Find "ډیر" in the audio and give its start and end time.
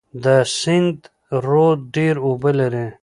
1.95-2.15